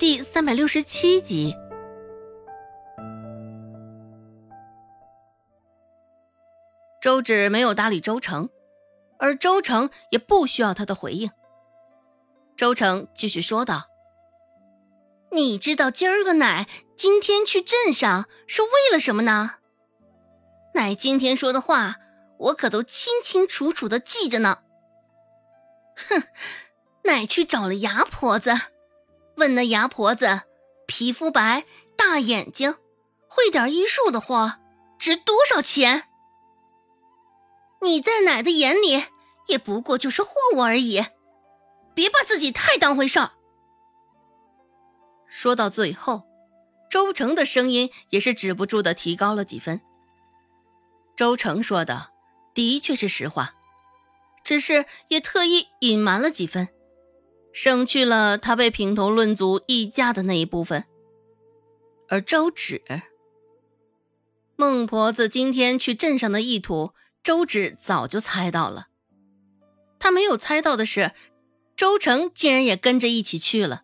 [0.00, 1.54] 第三百六十七集。
[7.02, 8.48] 周芷没有搭理周成，
[9.18, 11.30] 而周成也不需要他的回应。
[12.56, 13.88] 周成继续说道
[15.32, 19.56] ：“你知道今儿个奶今天去镇上是为了什么呢？
[20.72, 21.96] 奶今天说的话，
[22.38, 24.60] 我可都清清楚楚的记着呢。
[26.08, 26.22] 哼，
[27.04, 28.54] 奶去找了牙婆子，
[29.40, 30.42] 问那牙婆子，
[30.86, 31.64] 皮肤白，
[31.96, 32.76] 大眼睛，
[33.26, 34.60] 会点医术的话，
[34.98, 36.04] 值多少钱？”
[37.82, 39.06] 你在奶的眼里
[39.46, 41.02] 也不过就是货物而已，
[41.94, 43.30] 别把自己太当回事儿。
[45.26, 46.24] 说到最后，
[46.90, 49.80] 周成的声音也是止不住的提高了几分。
[51.16, 52.10] 周成说的
[52.52, 53.54] 的确是实话，
[54.44, 56.68] 只是也特意隐瞒了几分，
[57.52, 60.84] 省去了他被评头论足议价的那一部分。
[62.08, 62.82] 而周芷，
[64.56, 66.92] 孟婆子今天去镇上的意图。
[67.22, 68.88] 周芷早就猜到了，
[69.98, 71.12] 他没有猜到的是，
[71.76, 73.82] 周成竟然也跟着一起去了。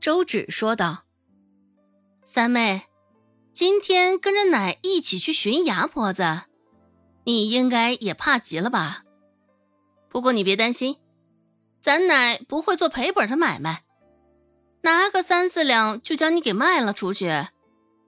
[0.00, 1.04] 周芷说道
[2.24, 2.84] ：“三妹，
[3.52, 6.22] 今天跟着奶一起去寻牙婆子，
[7.24, 9.04] 你应该也怕极了吧？
[10.08, 10.96] 不过你别担心，
[11.80, 13.84] 咱奶不会做赔本的买卖，
[14.82, 17.48] 拿个三四两就将你给卖了出去，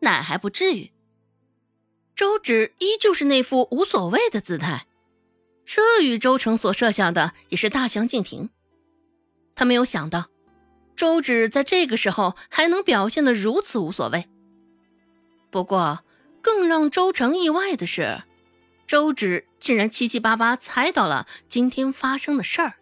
[0.00, 0.92] 奶还不至于。”
[2.14, 4.86] 周芷依旧是那副无所谓的姿态，
[5.64, 8.50] 这与周成所设想的也是大相径庭。
[9.54, 10.26] 他没有想到，
[10.94, 14.28] 周芷在这个时候还能表现得如此无所谓。
[15.50, 16.04] 不过，
[16.42, 18.22] 更让周成意外的是，
[18.86, 22.74] 周芷竟然七七八八猜到了今天发生的事儿。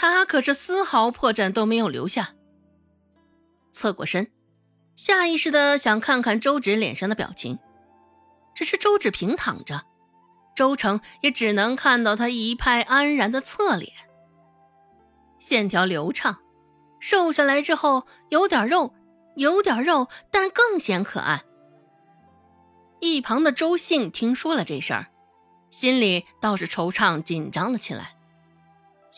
[0.00, 2.30] 他可是丝毫破绽都没有留下，
[3.72, 4.30] 侧过身。
[4.94, 7.58] 下意识的想看看周芷脸上的表情，
[8.54, 9.82] 只是周芷平躺着，
[10.54, 13.92] 周成也只能看到他一派安然的侧脸，
[15.40, 16.38] 线条流畅，
[17.00, 18.94] 瘦下来之后有点肉，
[19.34, 21.42] 有点肉，但更显可爱。
[23.00, 25.08] 一旁的周信听说了这事儿，
[25.70, 28.14] 心里倒是惆怅紧张了起来。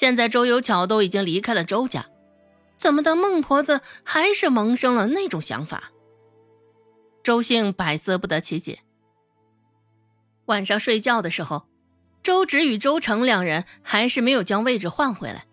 [0.01, 2.07] 现在周有巧都已经离开了周家。
[2.79, 5.93] 怎么的，孟婆子还是萌生了那种想法？
[7.23, 8.79] 周兴百思不得其解。
[10.47, 11.69] 晚上睡觉的时候，
[12.23, 15.45] 周芷与周成两人还是没有将位置换回来，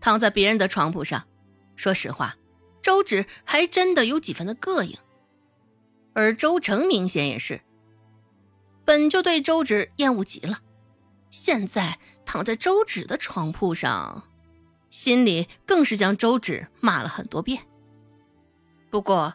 [0.00, 1.26] 躺在别人的床铺上。
[1.74, 2.36] 说实话，
[2.80, 4.96] 周芷还真的有几分的膈应，
[6.12, 7.60] 而周成明显也是，
[8.84, 10.60] 本就对周芷厌恶极了，
[11.30, 14.24] 现在躺在周芷的床铺上。
[14.90, 17.62] 心里更是将周芷骂了很多遍。
[18.90, 19.34] 不过，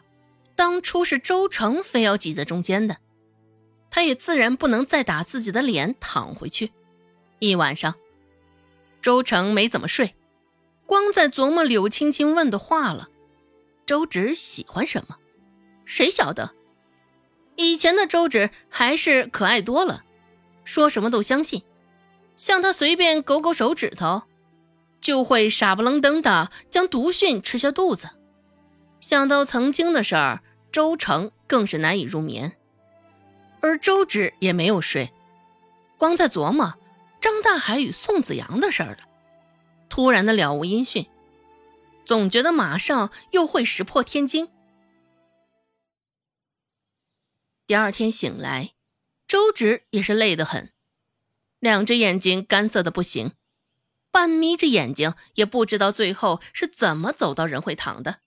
[0.54, 2.98] 当初是周成非要挤在中间的，
[3.90, 6.72] 他也自然不能再打自己的脸躺回去。
[7.38, 7.94] 一晚上，
[9.00, 10.14] 周成没怎么睡，
[10.84, 13.08] 光在琢磨柳青青问的话了。
[13.86, 15.16] 周芷喜欢什么？
[15.86, 16.52] 谁晓得？
[17.56, 20.04] 以前的周芷还是可爱多了，
[20.64, 21.62] 说什么都相信，
[22.36, 24.22] 像他随便勾勾手指头。
[24.98, 28.10] 就会傻不愣登的将毒蕈吃下肚子。
[29.00, 30.42] 想到曾经的事儿，
[30.72, 32.56] 周成更是难以入眠，
[33.60, 35.12] 而周芷也没有睡，
[35.96, 36.74] 光在琢磨
[37.20, 38.98] 张大海与宋子阳的事儿了。
[39.88, 41.06] 突然的了无音讯，
[42.04, 44.48] 总觉得马上又会石破天惊。
[47.64, 48.72] 第二天醒来，
[49.28, 50.72] 周芷也是累得很，
[51.58, 53.32] 两只眼睛干涩的不行。
[54.10, 58.20] 半眯着眼睛，也不知道最后是怎么走到仁惠堂的。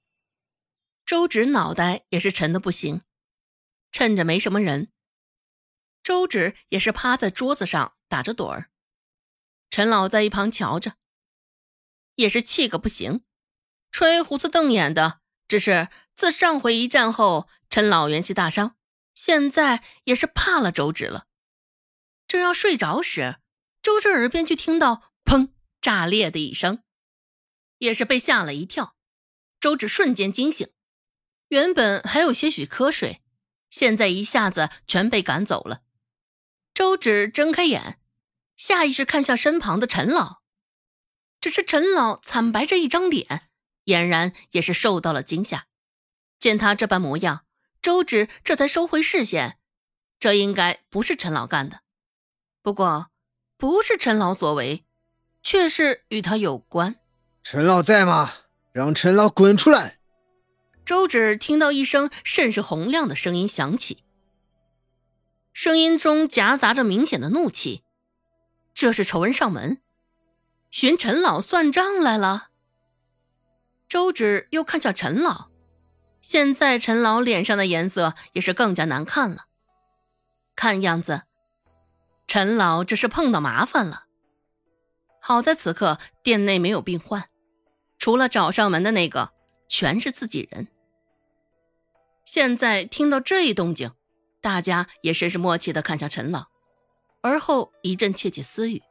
[1.03, 3.01] 周芷脑袋也是沉的不行，
[3.91, 4.91] 趁着没什么人，
[6.03, 8.69] 周芷也是趴在桌子上打着盹儿。
[9.71, 10.93] 陈老在一旁瞧着，
[12.13, 13.23] 也是气个不行，
[13.91, 15.21] 吹胡子瞪眼的。
[15.47, 18.75] 只是自上回一战后，陈老元气大伤，
[19.15, 21.25] 现在也是怕了周芷了。
[22.29, 23.39] 正要睡着时，
[23.81, 25.49] 周芷耳边就听到砰。
[25.81, 26.83] 炸裂的一声，
[27.77, 28.97] 也是被吓了一跳。
[29.61, 30.73] 周芷瞬间惊醒，
[31.47, 33.21] 原本还有些许瞌睡，
[33.69, 35.83] 现在一下子全被赶走了。
[36.73, 37.97] 周芷睁开眼，
[38.57, 40.41] 下意识看向身旁的陈老，
[41.39, 43.49] 只是陈老惨白着一张脸，
[43.85, 45.67] 俨然也是受到了惊吓。
[46.37, 47.45] 见他这般模样，
[47.81, 49.57] 周芷这才收回视线，
[50.19, 51.83] 这应该不是陈老干的。
[52.61, 53.07] 不过，
[53.57, 54.85] 不是陈老所为。
[55.41, 56.97] 却是与他有关。
[57.43, 58.33] 陈老在吗？
[58.71, 59.99] 让陈老滚出来！
[60.85, 64.03] 周芷听到一声甚是洪亮的声音响起，
[65.53, 67.83] 声音中夹杂着明显的怒气。
[68.73, 69.81] 这是仇人上门，
[70.69, 72.49] 寻陈老算账来了。
[73.87, 75.49] 周芷又看向陈老，
[76.21, 79.45] 现在陈老脸上的颜色也是更加难看了。
[80.55, 81.23] 看样子，
[82.29, 84.03] 陈老这是碰到麻烦了。
[85.19, 87.27] 好在此刻店内没有病患，
[87.97, 89.31] 除了找上门的那个，
[89.67, 90.67] 全是自己人。
[92.25, 93.91] 现在听到这一动静，
[94.41, 96.45] 大家也甚是默契的看向陈老，
[97.21, 98.83] 而后一阵窃窃私语。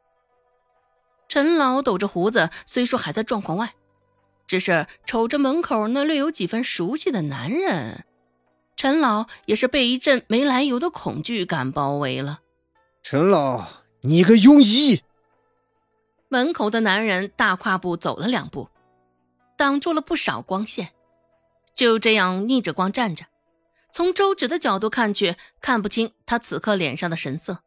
[1.28, 3.72] 陈老抖着胡子，虽说还在状况外，
[4.48, 8.04] 只是瞅着门口那略有几分熟悉的男人，
[8.74, 12.40] 陈老也是被一阵没来由的恐惧感包围了。
[13.10, 13.66] 陈老，
[14.02, 15.02] 你个庸医！
[16.28, 18.68] 门口的男人大跨步走了两步，
[19.56, 20.90] 挡住了不少光线，
[21.74, 23.24] 就这样逆着光站着。
[23.90, 27.60] 从周芷的角度看去，看不清他此刻脸上的神色，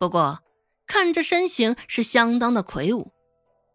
[0.00, 0.40] 不过
[0.84, 3.12] 看着身形是相当的魁梧，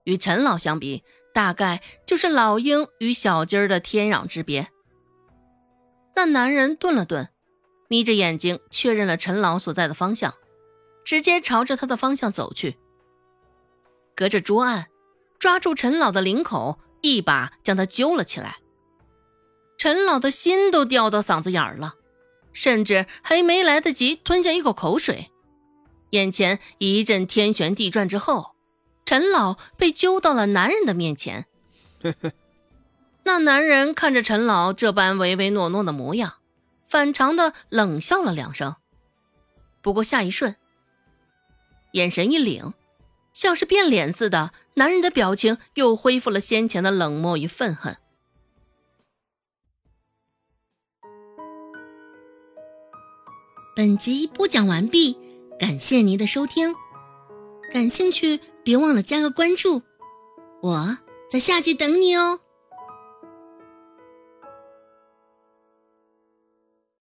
[0.03, 4.67] 与陈老相比，大概就是老鹰与小鸡儿的天壤之别。
[6.17, 7.29] 那男人顿了顿，
[7.87, 10.33] 眯着眼睛确认了陈老所在的方向，
[11.05, 12.77] 直接朝着他的方向走去。
[14.15, 14.87] 隔着桌案，
[15.39, 18.57] 抓住陈老的领口，一把将他揪了起来。
[19.77, 21.95] 陈老的心都掉到嗓子眼儿了，
[22.51, 25.31] 甚至还没来得及吞下一口口水，
[26.11, 28.55] 眼前一阵天旋地转之后，
[29.05, 31.45] 陈老被揪到了男人的面前。
[33.23, 36.35] 那男人看着陈老这般唯唯诺诺的模样，
[36.87, 38.75] 反常的冷笑了两声，
[39.81, 40.55] 不过下一瞬，
[41.95, 42.73] 眼神一凛。
[43.33, 47.97] 像是变脸似的，男人的表情又恢复了先前的冷漠与愤恨。
[53.75, 55.17] 本集播讲完毕，
[55.59, 56.73] 感谢您的收听，
[57.73, 59.81] 感兴趣别忘了加个关注，
[60.61, 60.97] 我
[61.29, 62.39] 在下集等你哦。